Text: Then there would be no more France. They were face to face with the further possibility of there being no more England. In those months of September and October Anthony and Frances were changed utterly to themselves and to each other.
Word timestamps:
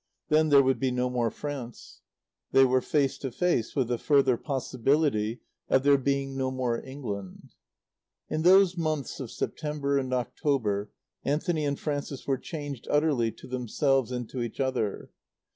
Then 0.29 0.49
there 0.49 0.63
would 0.63 0.79
be 0.79 0.89
no 0.89 1.11
more 1.11 1.29
France. 1.29 2.01
They 2.53 2.65
were 2.65 2.81
face 2.81 3.19
to 3.19 3.29
face 3.29 3.75
with 3.75 3.87
the 3.87 3.99
further 3.99 4.35
possibility 4.35 5.41
of 5.69 5.83
there 5.83 5.95
being 5.99 6.35
no 6.35 6.49
more 6.49 6.83
England. 6.83 7.53
In 8.27 8.41
those 8.41 8.75
months 8.75 9.19
of 9.19 9.29
September 9.29 9.99
and 9.99 10.11
October 10.11 10.89
Anthony 11.23 11.65
and 11.65 11.79
Frances 11.79 12.25
were 12.25 12.39
changed 12.39 12.87
utterly 12.89 13.31
to 13.33 13.45
themselves 13.47 14.11
and 14.11 14.27
to 14.29 14.41
each 14.41 14.59
other. 14.59 15.11